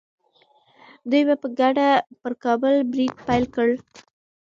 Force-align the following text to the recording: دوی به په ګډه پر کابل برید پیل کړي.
دوی 1.09 1.23
به 1.27 1.35
په 1.41 1.47
ګډه 1.59 1.89
پر 2.21 2.33
کابل 2.43 2.75
برید 2.91 3.13
پیل 3.27 3.43
کړي. 3.55 3.77